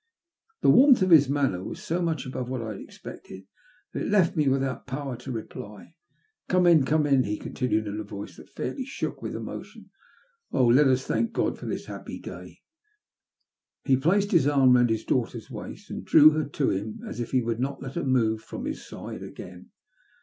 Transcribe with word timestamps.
The 0.61 0.69
warmth 0.71 1.03
of 1.03 1.11
his 1.11 1.29
manner 1.29 1.63
was 1.63 1.79
so 1.79 2.01
much 2.01 2.25
above 2.25 2.49
what 2.49 2.63
I 2.63 2.71
had 2.71 2.79
expected 2.81 3.43
that 3.93 4.01
it 4.01 4.09
left 4.09 4.35
me 4.35 4.47
without 4.49 4.87
power 4.87 5.15
to 5.17 5.31
reply. 5.31 5.93
*' 6.21 6.47
Gome 6.49 6.65
in, 6.65 6.85
come 6.85 7.05
in," 7.05 7.21
he 7.23 7.37
continued 7.37 7.85
in 7.85 7.99
a 7.99 8.03
voice 8.03 8.37
that 8.37 8.49
fairly 8.49 8.83
shook 8.83 9.21
with 9.21 9.35
emotion. 9.35 9.91
''Oh, 10.51 10.65
let 10.73 10.87
us 10.87 11.05
thank 11.05 11.33
God 11.33 11.59
for 11.59 11.67
this 11.67 11.85
happy 11.85 12.19
day 12.19 12.33
I" 12.61 12.61
He 13.89 13.95
placed 13.95 14.31
his 14.31 14.47
arm 14.47 14.75
round 14.75 14.89
his 14.89 15.03
daughter's 15.05 15.51
waist, 15.51 15.91
and 15.91 16.03
drew 16.03 16.31
her 16.31 16.45
to 16.45 16.71
him 16.71 17.01
as 17.07 17.19
if 17.19 17.29
he 17.29 17.43
would 17.43 17.59
not 17.59 17.83
let 17.83 17.93
her 17.93 18.03
move 18.03 18.41
from 18.41 18.65
his 18.65 18.83
side 18.83 19.21
again. 19.21 19.69